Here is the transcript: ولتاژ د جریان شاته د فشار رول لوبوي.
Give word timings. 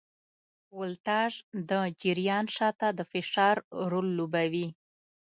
ولتاژ 0.79 1.31
د 1.69 1.71
جریان 2.01 2.45
شاته 2.55 2.87
د 2.97 2.99
فشار 3.11 3.55
رول 3.91 4.07
لوبوي. 4.17 4.67